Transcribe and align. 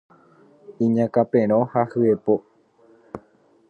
Iñakãperõ 0.85 1.61
ha 1.71 1.81
hyepo 1.91 2.35